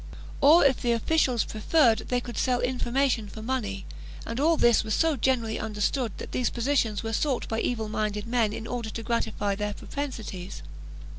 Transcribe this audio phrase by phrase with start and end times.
[0.41, 3.85] Or, if the officials preferred, they could sell information for money
[4.25, 7.87] and all this was so gener ally understood that these positions were sought by evil
[7.87, 10.63] minded men in order to gratify their propensities.